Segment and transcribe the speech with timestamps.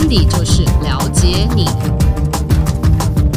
[0.00, 1.66] Wendy 就是了解你，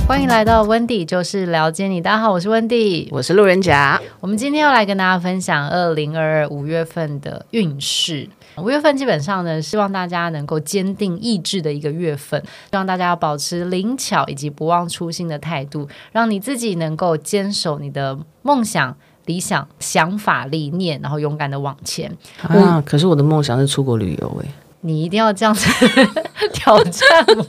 [0.08, 2.00] 欢迎来到 Wendy 就是了解你。
[2.00, 4.02] 大家好，我是 Wendy，我是路人甲。
[4.22, 8.30] 我们今天要来跟大家分享二零二二五月份的运势。
[8.56, 12.42] 五月份基本上呢，希望大家能够坚定意志的一个月份，
[12.72, 18.96] 希望大家要保持灵巧以及不忘初心的态度，让你自己能够坚守你的梦想、
[19.26, 22.10] 理想、想法、理念，然后勇敢的往前。
[22.42, 24.50] 啊，可是我的梦想是出国旅游诶。
[24.86, 25.66] 你一定要这样子
[26.54, 27.04] 挑战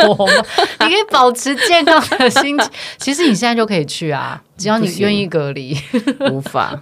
[0.08, 0.32] 我吗？
[0.80, 2.70] 你可以保持健康的心情。
[2.98, 5.76] 其实你现在就可以去啊，只要你愿意隔离。
[6.30, 6.78] 无法，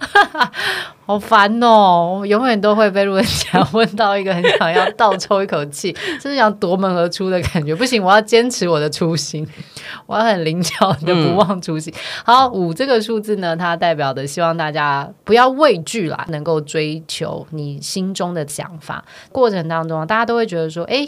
[1.05, 2.19] 好烦哦！
[2.21, 7.75] 我永远都会被路人甲问到一个很想要倒抽一口气， 就是想夺门而出的感觉。
[7.75, 9.45] 不行，我要坚持我的初心，
[10.07, 11.93] 我要很灵巧的不忘初心。
[12.23, 19.03] 好，五这个数字呢，它代表的希望大家不要畏惧啦，能够追求你心中的想法。
[19.31, 21.07] 过程当中，大家都会觉得说，哎。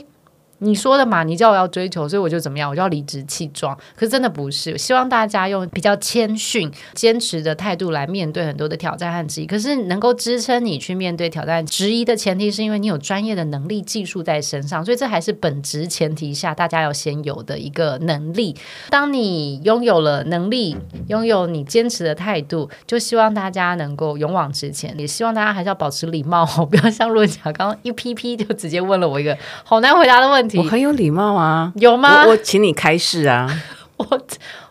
[0.65, 3.77] 你说的嘛，你叫我要追求，所以我就怎么样，我就要理直气壮。
[3.95, 9.45] 可是真的不是，希望大家用比较谦逊、坚持的态度来面对很多的挑战和质疑。
[9.45, 14.83] 可是能够支撑你去面对挑战、质疑的前提，是因为你有专业的能力、技术在身上。
[14.83, 18.55] 所以这还是本质前提下，大家要先有的一个能力。
[18.89, 20.75] 当你拥有了能力，
[21.07, 24.97] 拥有你坚持的态度，就希望大家能够勇往直前。
[24.97, 30.54] 也希望大家还是要保持礼貌， 不要像论讲刚刚一批批就直接问了我一个好难回答的问题。
[30.57, 32.23] 我很有礼貌啊，有吗？
[32.25, 33.49] 我，我请你开示啊。
[33.97, 34.05] 我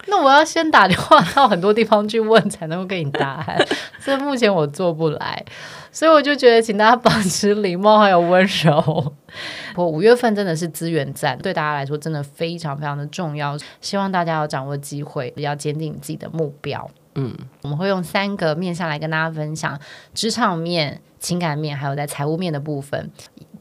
[0.06, 3.66] 那我要先打电话到很多地方去问，才能够给你答案。
[4.04, 5.42] 这目前我做不来，
[5.90, 9.14] 所以我就觉得，请大家保持礼貌还有温柔。
[9.74, 13.56] 我五月份真的是资源战，对大家来说真的非常非常的重要。
[13.80, 16.90] 希望大家要掌握机会，要坚定自己的目标。
[17.14, 19.80] 嗯，我们会用三个面向来跟大家分享：
[20.12, 23.10] 职场面、情感面，还有在财务面的部分。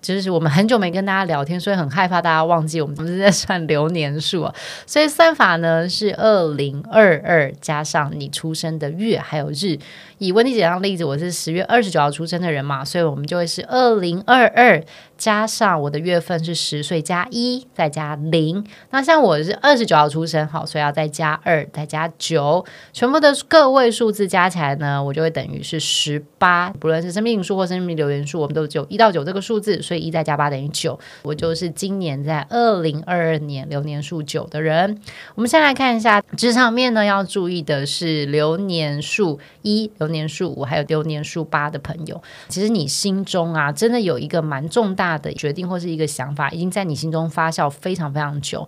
[0.03, 4.47] 就是我们很久没跟大家聊天，所以很害怕大家忘记我们是在算流年数。
[4.85, 9.79] 所以算法呢是二零二二加上你出生的月还有日。
[10.23, 14.81] 以温蒂姐当例子，我是十月二十九号出生的人嘛，所以我们就会是二零二二
[15.17, 18.65] 加上我的月份是十岁加一再加零。
[18.91, 26.69] 那像我是二十九号出生，好，所以要再加二再加九，全部的个位数字加起来呢，我就会等于是十八。
[26.79, 30.97] 不论是生命数或生命流年数，我们都只有一到九这个数字，所以一再加八等于九。
[31.23, 34.97] 我就是今年在二零二二年流年数九的人。
[35.35, 48.65] 我们先来看一下职场面呢，要注意的是流年数一年数五还有流年数八的朋友，其实你心中啊，真的有一个蛮重大的决定或是一个想法，已经在你心中发酵非常非常久。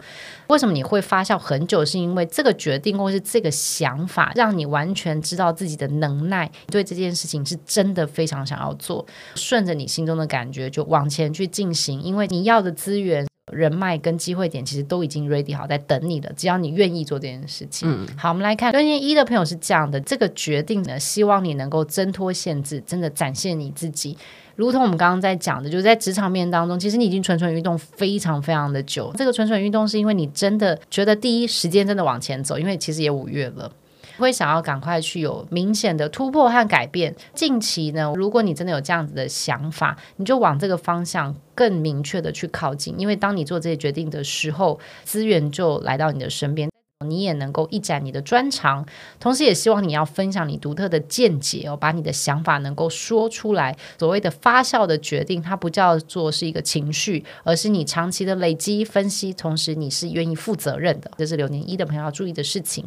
[0.47, 1.85] 为什么你会发酵很久？
[1.85, 13.25] 是因为这个决定或是这个想法，让你完全知道自己的能耐，对这件事情是真的非常想要做，顺着你心中的感觉就往前去进行，因为你要的资源。
[13.55, 17.89] 人脉跟机会点其实都已经 ready 好在等你了，只要你愿意做这件事情。
[17.89, 24.17] 嗯，好，我们来看专业一的朋友是这样的，这个决定呢，希望你能够挣脱限制，真的展现你自己。
[24.55, 29.11] 如同我们刚刚在讲的，就是在职场面当中，其实你已经蠢蠢欲动非常非常的久。
[29.17, 33.71] 这个蠢蠢欲动是因为你真的觉得第一时间真的往前走，因为其实也五月了。
[34.17, 37.15] 会想要赶快去有明显的突破和改变。
[37.33, 42.99] 近期呢，如果你真的有这样子的想法，你就往这个方向更明确的去靠近。
[42.99, 46.69] 因为当你做这些决定的时候，资源就来到你的身边，
[47.05, 48.85] 你也能够一展你的专长。
[49.19, 53.75] 同时，也希望你要分享你独特的见解哦，把你的想法能够说出来。
[53.99, 61.11] 所谓的发酵的决定，它不叫做是一个情绪，而是你长期的累积分析，同时你是愿意负责任的。
[61.17, 62.85] 这是流年一的朋友要注意的事情。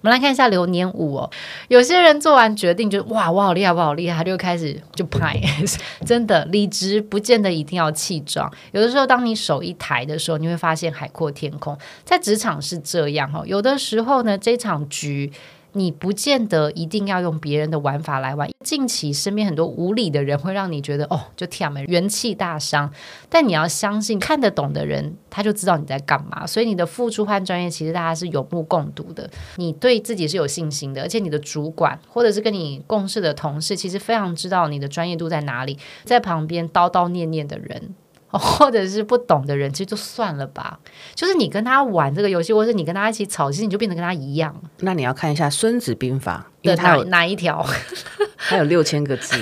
[0.00, 1.30] 我们来看一下流年五哦，
[1.68, 5.40] 有些人做完决定就哇，我好厉害，我好厉害，他就开始就拍，
[6.06, 8.50] 真的理直不见得一定要气壮。
[8.72, 11.76] 有的时候，当你手一抬的时候，你会发现海阔天空。
[12.04, 15.32] 在职场是这样哈，有的时候呢，这场局。
[15.76, 18.48] 你不见得一定要用别人的玩法来玩。
[18.64, 22.90] 近期身边很多无理的人会让你觉得哦，就天啊，元气大伤。
[23.28, 26.46] 但你要相信，看得懂的人他就知道你在干嘛。
[26.46, 29.28] 所以你的付出和专业，其实大家是有目共睹的。
[29.56, 35.76] 你对自己是有信心的，而且你的主管或者是跟你共事的同事，其实非常知道你的专业度在哪里。
[36.04, 37.94] 在旁边叨叨念念的人。
[38.38, 40.78] 或者是不懂的人，其实就算了吧。
[41.14, 44.54] 就是你跟他玩这个游戏，或者是你跟他一起吵，其实你就变得跟他一样。
[44.80, 47.64] 那你要看一下《孙子兵法》，对他有哪一条？
[48.46, 49.36] 他有六千个字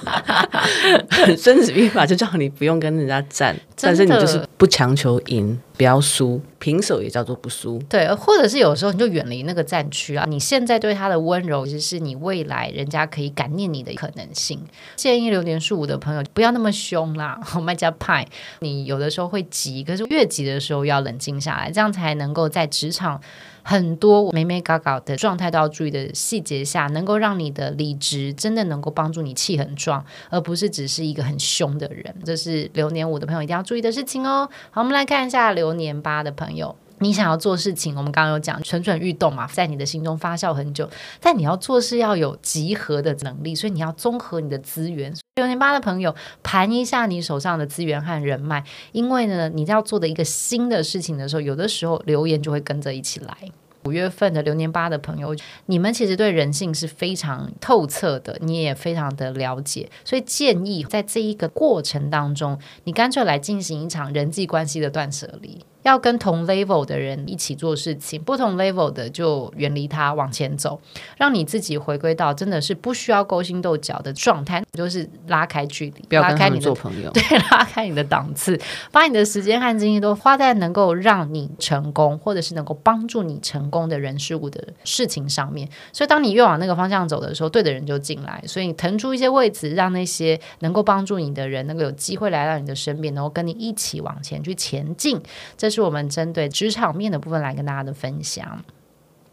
[1.36, 7.78] 孙子兵法就叫你不用跟人家战，但是你就是不强求赢，不要输，平手也叫做不输。
[7.88, 14.60] 对，或者是有时候你就远离那个战区啊，你现在对他的温柔，其实是你未来人家可以感念你的可能性。
[14.94, 18.26] 建议流年数五的朋友不要那么凶啦， 卖家派，
[18.60, 23.20] 你有的时候会急，可是越急的时候要冷静下来，这样才能够在职场。
[23.64, 32.14] 很多我美美搞搞的状态都要注意的细节下，能够让你的理直真的能够帮助你气很壮，而不是只是一个很凶的人。
[32.24, 34.48] 这是流年五的朋友一定要注意的事情哦。
[34.70, 36.76] 好，我们来看一下流年八的朋友。
[37.04, 40.88] 你想要做事情，我们刚刚有讲蠢蠢欲动嘛，在你的心中发酵很久。
[41.20, 45.14] 但你要做事要有集合的能力，所以你要综合你的资源。
[45.34, 53.36] 流年八的朋友，盘一下你手上的资源和人脉，因为呢，你要做的一个新的事情的时候，有的时候流言就会跟着一起来。
[53.84, 55.36] 五月份的流年八的朋友，
[55.66, 65.62] 你们其实对人性是非常透彻的，你也非常的了解，所以建议在这一个过程当中，你干脆来进行一场人际关系的断舍离。
[65.84, 70.80] 要跟同 level 的人一起做事情，不同 level 的就远离他，往前走，
[71.16, 78.58] 让你自己回归到真的是不需要勾心斗角的状态，就是拉开距离，不要跟他们做朋友，对，拉开你的档次，
[78.90, 85.68] 把你的时间和精力都花在能够让你成功，或者是能够帮助你成功的人事物的事情上面。
[85.92, 95.20] 所以，当你越往那个方向走的时候，对的人就进来，所以你腾出一些位置，让那些能够帮助你的人能够有机会来到你的身边，能够跟你一起往前去前进。
[95.58, 98.64] 这是我们针对职场面的部分来跟大家的分享。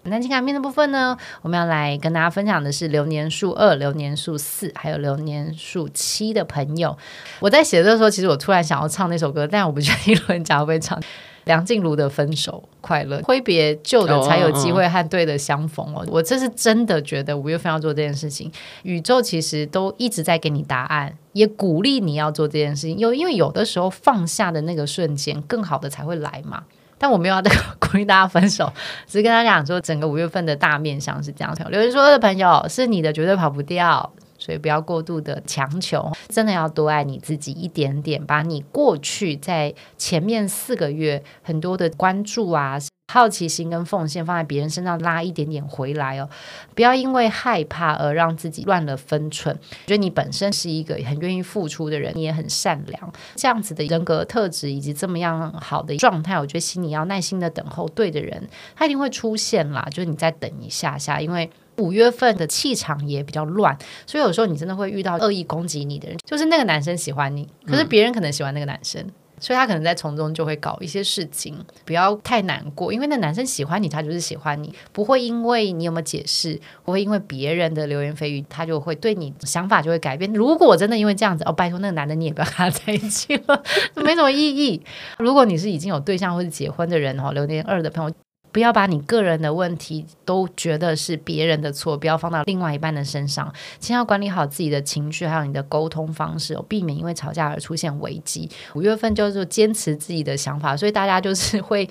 [0.04, 6.98] 那情感面的部分呢，我们要来跟大家分享的是流年数二、流年数四，还有流年数七的朋友。
[7.40, 11.00] 我在写的时候，其实我突然想要唱那首歌，但我不确定 伦家会不会唱。
[11.46, 15.98] 梁静茹的《分手快乐》，挥别旧的才有机会和对的相逢哦。
[15.98, 16.16] Oh, oh, oh.
[16.16, 18.52] 我这是真的觉得五月份要做这件事情，
[18.84, 22.98] 宇宙其实都一直在给你答案，也鼓励你要做这件事情。
[22.98, 26.64] 有因为有的时候放下的那个瞬间，更好的才会来嘛。
[26.98, 27.42] 但我没有要
[27.80, 28.72] 鼓励大家分手，
[29.08, 31.52] 只是跟大家讲说，整个五月份的大面向是这样。
[31.70, 34.12] 流年数二的朋友，是你的绝对跑不掉。
[34.51, 42.77] 所以不要过度的强求，真的要多爱你自己一点点，把你过去在前面四个月很多的关注啊、
[43.13, 46.30] 好奇心跟奉献放在别人身上拉一点点回来哦，
[46.75, 49.56] 不要因为害怕而让自己乱了分寸。
[49.56, 59.88] 我觉得你本身是一个很愿意付出的人，你也很善良，这样子的人格特质以及这么样好的状态，我觉得心里要耐心的等候对的人，他一定会出现啦。
[59.89, 61.50] 就是你再等一下下，因为。
[61.78, 69.04] 五月份的气场也比较乱，所以有时候你真的会遇到恶意攻击你的人，就是那个男生喜欢你，可是别人可能喜欢那个男生，
[69.40, 71.58] 所以他可能在从中就会搞一些事情。
[71.86, 80.32] 不要太难过，因为那男生喜欢你，他就是喜欢你，不会因为你有没有解释，不会因为别人的流言蜚语，他就会对你想法就会改变。
[80.34, 83.64] 如果真的因为这样子，哦，拜托那个男的你也不要跟他在一起了，
[83.96, 84.82] 没什么意义。
[85.18, 88.14] 如果你是已经有对象或者结婚的人哦，流年二的朋友。
[88.51, 93.53] 不要把你个人的问题都觉得是别人的错，不要放到另外一半的身上。
[93.80, 98.50] 先要管理好自己的情绪，还有你的沟通方式，避免因为吵架而出现危机。
[98.75, 101.89] 五月份就是坚持自己的想法，所以大家就是会。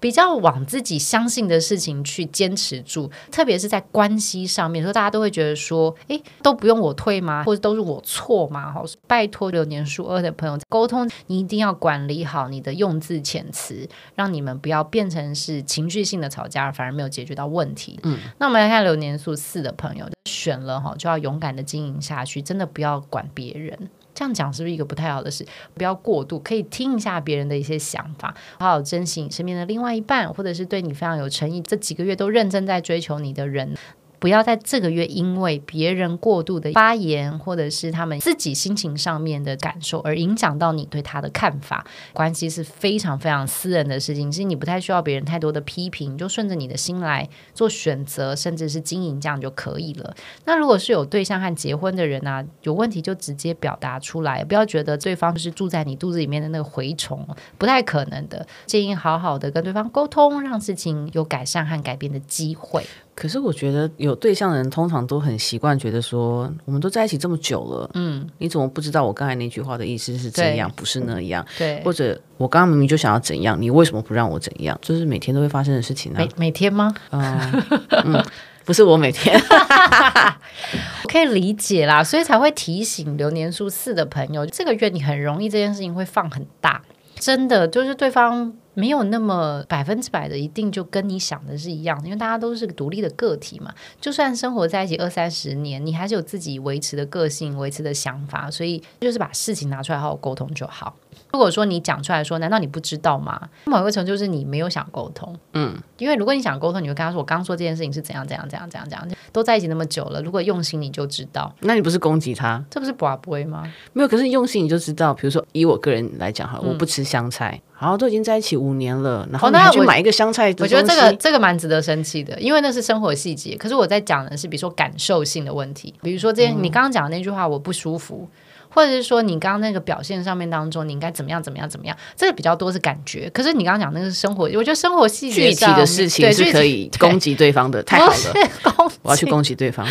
[0.00, 7.44] 比较往自己相信的事情去坚持住，特别是在关系上面，说大家都会觉得说，诶，都不用我退吗？
[7.44, 8.72] 或者都是我错吗？
[8.72, 18.00] 好，拜托流年数二的朋友沟通，你一定要管理好你的用字遣词，让你们不要变成是情绪性的吵架，反而没有解决到问题。
[18.02, 23.90] 嗯，那我们来看流年数四的朋友，选了哈，就要勇敢的经营下去，真的不要管别人。
[24.14, 25.46] 这样讲是不是一个不太好的事？
[25.74, 33.76] 不要过度，可以听一下别人的一些想法，好好珍惜你身边的另外一半，或者是对你非常有诚意，这几个月都认真在追求你的人。
[34.20, 41.84] 不要在这个月因为别人过度的发言，或者是他们自己心情上面的感受，而影响到你对他的看法。
[42.12, 50.14] 关系是非常非常私人的事情，其实你不太需要别人太多的批评，就顺着你的心来做选择，甚至是经营这样就可以了。
[50.44, 58.46] 那如果是有对象和结婚的人啊，有问题就直接表达出来，不要觉得对方是住在你肚子里面的那个蛔虫，不太可能的。
[58.66, 62.84] 建议好好的跟对方沟通，让事情有改善和改变的机会。
[63.20, 71.44] 可是我觉得有对象的人通常都很习惯，觉得说我们都在一起这么久了，嗯，你怎么不知道我刚才那句话的意思是这样，不是那样？
[71.58, 74.78] 对，或者我刚刚明明就想要怎样，你为什么不让我怎样？
[74.80, 76.16] 就是每天都会发生的事情啊。
[76.16, 76.94] 每每天吗？
[77.10, 77.62] 嗯，
[78.06, 78.24] 嗯，
[78.64, 79.38] 不是我每天，
[81.04, 86.80] 我可以理解啦，所以才会提醒流年数四的朋友，这个月你很容易这件事情会放很大，
[87.18, 88.54] 真的就是对方。
[88.80, 93.70] 没有那么百分之百的一定就跟你想的是一样的，因为大家都是独立的个体嘛。
[94.00, 100.96] 就算生活在一起二三十年，你还是有自己维持的个性、维持的想法，所以就是把事情拿出来好好沟通就好。
[101.32, 103.48] 如果说你讲出来说，难道你不知道吗？
[103.66, 111.52] 某一个程度就是你没有想沟通，嗯，因为如果你想沟通，你就跟他说，我刚刚说这件事情是怎样怎样怎样怎样怎样，都在一起那么久了，如果用心你就知道。
[111.60, 112.64] 那你不是攻击他？
[112.70, 113.62] 这不是拔杯吗？
[113.92, 115.12] 没有，可是用心你就知道。
[115.14, 123.56] 比如说以我个人来讲哈，我不吃香菜，好、嗯，都已经在一起五年了，然后你还去买一个香菜、哦，我觉得这个这个蛮值得生气的，因为那是生活细节。
[123.56, 128.28] 可是我在讲的是，比如说感受性的问题，比如说这你刚刚讲的那句话，我不舒服。
[128.70, 131.96] 或者是说你刚刚那个表现上面当中，你应该怎么样怎么样怎么样？
[132.16, 133.28] 这个比较多是感觉。
[133.30, 138.92] 可是你刚刚讲那个是生活，我觉得生活细节具体的事情是可以攻击对方的，太好了！
[139.02, 139.86] 我要去攻击对方。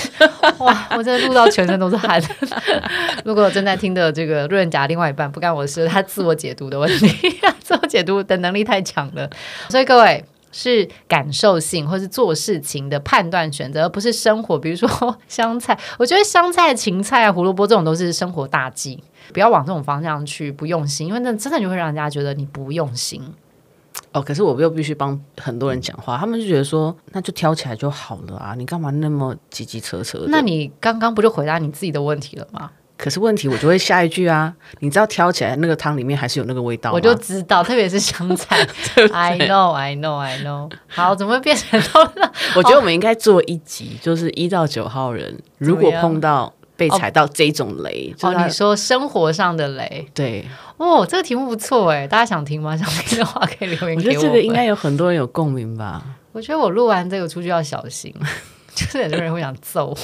[0.58, 2.20] 哇，我真的录到全身都是汗。
[3.24, 7.08] 如果正在听的这个路人甲另外一半不干我的事，他自我解读的问题，
[7.60, 9.28] 自我解读的能力太强了。
[9.68, 10.24] 所以各位。
[10.58, 14.58] 是感受性，或是做事情的判断选择，而不是生活。
[14.58, 14.88] 比如说
[15.28, 23.22] 香菜，我觉得香菜、芹菜啊、胡萝卜这种都是生活大忌，不要往这种方向去不用心，因为那真的就会让人家觉得你不用心。
[24.12, 30.24] 哦，可是我又必须帮很多人讲话，他们就觉得说，那就挑起来就好了啊，你干嘛那么急急扯扯？
[30.28, 32.70] 那你刚刚不就回答你自己的问题了吗？
[32.96, 34.52] 可是问题，我就会下一句啊！
[34.80, 36.92] 你知道挑起来那个汤里面还是有那个味道？
[36.92, 38.64] 我就知道，特别是香菜。
[38.94, 40.70] 对对 I know, I know, I know。
[40.86, 42.00] 好，怎么会变成都？
[42.56, 50.46] 我觉得我们应该做一集，就是一到九号人，如果碰到被踩到这种雷，哦，你说生活上的雷，对，
[50.78, 52.76] 哦，这个题目不错哎，大家想听吗？
[52.76, 54.14] 想听的话可以留言给我。
[54.14, 56.02] 我觉得这个应该有很多人有共鸣吧。
[56.32, 58.14] 我觉得我录完这个出去要小心。
[58.76, 59.96] 就是很多人会想揍我。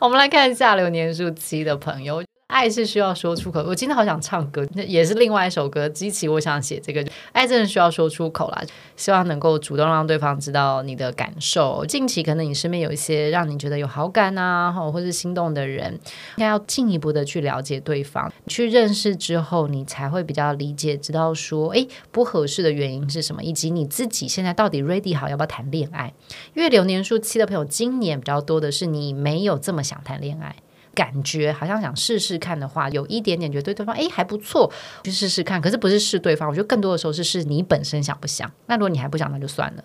[0.00, 2.22] 我们来看一下流年数七的朋友。
[2.50, 7.04] 爱是需要说出口，我今天好想唱歌，那也是另外一首歌激起我想写这个。
[7.32, 8.62] 爱真的需要说出口啦，
[8.96, 11.86] 希望能够主动让对方知道你的感受。
[11.86, 26.12] 近期可能你身边有一些让你觉得有好感啊，或是心动的人，应该要进一步的去了解对方，去认识之后，你才会比较理解，知道说，诶，不合适的原因是什么，以及你自己现在到底 ready 好要不要谈恋爱。
[26.54, 30.56] 因为流年数七的朋友，今年比较多的是你没有这么想谈恋爱。
[30.94, 34.70] 感觉好像想试试看的话，有一点点觉得对对方哎还不错，
[35.04, 35.60] 去试试看。
[35.60, 38.50] 可是不是试对方，我觉得更多的时候是试你本身想不想。
[38.66, 39.84] 那如果你还不想，那就算了。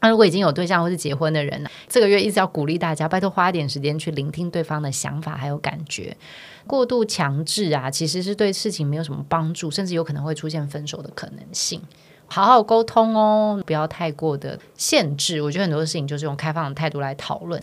[0.00, 1.66] 那如果已经有对象或是结婚的人？
[1.88, 6.14] 这个月一直要鼓励大家，拜托花一点时间去聆听对方的想法还有感觉。
[6.66, 11.80] 过度强制啊，其实是对事情没有什么帮助，甚至有可能会出现分手的可能性。
[12.26, 15.40] 好好沟通哦，不要太过的限制。
[15.40, 17.62] 我觉得很多事情就是用开放的态度来讨论。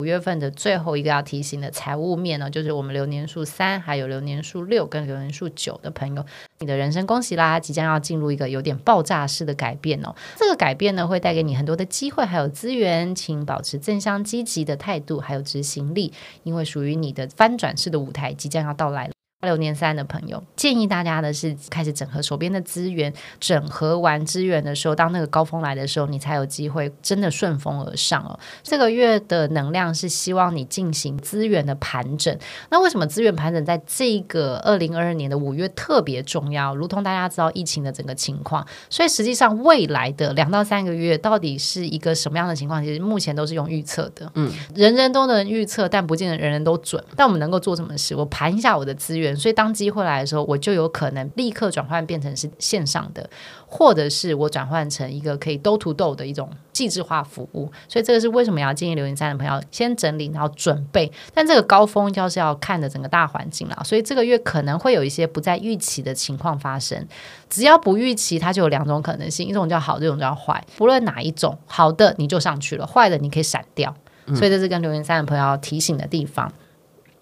[0.00, 6.24] 五月份的最后一个要提醒的财务面呢，就是我们流年数三，还有流年数六跟流年数九的朋友，
[6.58, 10.14] 你的人生恭喜啦，即将要进入一个有点爆炸式的改变哦。
[10.36, 16.14] 这个改变呢，会带给你很多的机会，还有资源，请保持正向积极的态度，还有执行力，
[16.44, 19.12] 因为属于你的翻转式的舞台即将要到来了。
[19.40, 28.38] 流年三的朋友，建议大家的是开始整合手边的资源，整合完资源的时候，当那个高峰来的时候，你才有机会真的顺风而上哦。
[28.62, 32.36] 这个月的能量是希望你进行资源的盘整。
[32.68, 36.74] 那为什么资源盘整在这个二零二二年的五月特别重要？
[36.74, 42.84] 如同大家知道疫情的整个情况，所以实际上未来的两到三个月到底是一个什么样的情况？
[42.84, 47.02] 其实目前都是用预测的，嗯，人人都能预测，但不见得人人都准。
[47.16, 48.14] 但我们能够做什么事？
[48.14, 49.29] 我盘一下我的资源。
[49.36, 53.28] 所以当机会来的时候，我就有可能立刻转换变成是线上的，
[53.66, 57.70] 或者是我转换成一个可以 door to door 的一种计制化服务。
[57.88, 61.10] 所以这个是为什么要建议留言三的朋友先整理，然后准备。
[61.34, 67.06] 但这个高峰就是要看的整个大环境了，所以这个月可能会有一些不在预期的情况发生。
[67.48, 70.64] 只要不预期，它就有两种可能性：一种叫好，一种叫坏。
[70.76, 73.94] 不论哪一种，好的你就上去了，坏的你可以闪掉。
[74.34, 76.52] 所以这是跟留言三的朋友要提醒的地方。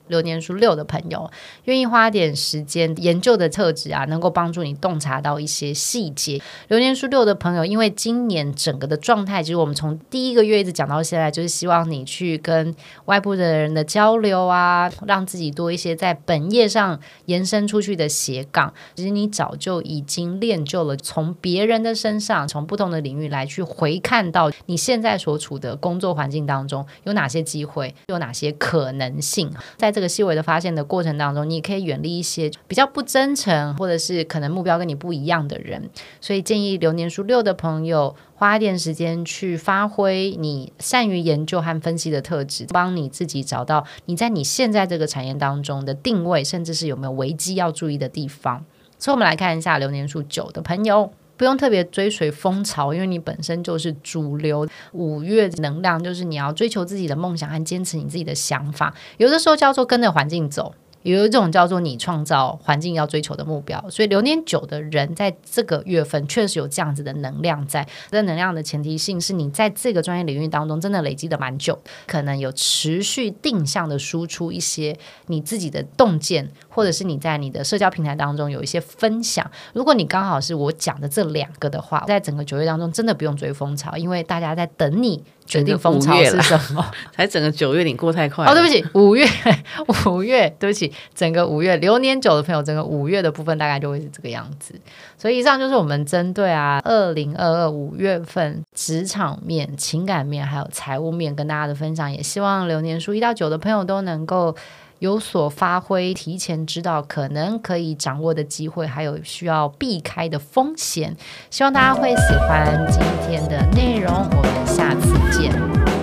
[0.08, 1.30] 流年数六的朋友，
[1.64, 6.40] 愿意花点时间研究的特质啊，能够帮助你洞察到一些细节。
[6.68, 12.74] 流年数六的朋友，因为今年整个的状态，其实我们从第一个月一直讲到现在，就是希望你去跟
[13.04, 18.72] 外部的人的交流啊，让自己多一些在本业上延伸出去的斜杠。
[18.94, 29.92] 其实你早就已经练就了，从别人的身上，从不同的领域来去回看到你现在所处的工作环境当中有哪些机会，有哪些可能性，在。
[29.98, 35.90] 这个细微的发现的过程当中，你可以远离一些比较不真诚，或者是可能目标跟你不一样的人。
[36.20, 48.64] 所以建议流年数六的朋友花一点时间去发挥你善于研究和分析的特质，帮你自己找到你在你现在这个产业当中的定位，甚至是有没有危机要注意的地方。
[49.00, 54.66] 所以，我们来看一下流年数九的朋友，不用特别追随风潮，因为你本身就是主流。
[54.92, 60.74] 五月能量就是你要追求自己的梦想和坚持你自己的想法，有的时候叫做跟着环境走。
[61.02, 67.86] 有一种叫做你创造环境要追求的目标，所以流年九的人在这个月份确实有这样子的能量在。
[68.10, 79.48] 这能量的前提性是你在这个专业领域当中真的累积的蛮久，可能有持续定向的输出一些你自己的洞见，或者是你在你的社交平台当中有一些分享。
[79.72, 85.22] 如果你刚好是我讲的这两个的话，在整个九月当中真的不用追风潮，因为大家在等你。
[85.48, 86.84] 决定风潮是什么？
[87.10, 88.52] 才整个九月，你过太快哦！
[88.52, 89.26] 对不起，五月，
[90.06, 94.74] 五月，对不起，整个五月流年九的朋友，整个五月的部分大概就会是这个样子。
[95.16, 102.12] 所以以上就是我们针对啊，二零二二五月份职场面、情感面还有财务面跟大家的分享。
[102.12, 104.54] 也希望流年数一到九的朋友都能够
[104.98, 111.16] 有所发挥，提前知道可能可以掌握的机会，还有需要避开的风险。
[111.50, 115.97] 希望大家会喜欢今天的内容，我们下次见。